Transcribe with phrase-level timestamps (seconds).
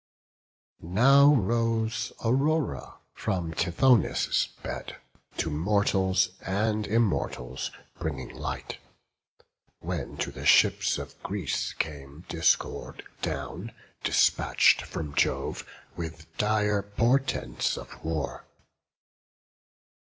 [0.79, 0.93] BOOK XI.
[0.95, 4.95] Now rose Aurora from Tithonus' bed,
[5.37, 8.79] To mortals and Immortals bringing light;
[9.79, 17.77] When to the ships of Greece came Discord down, Despatch'd from Jove, with dire portents
[17.77, 18.45] of war.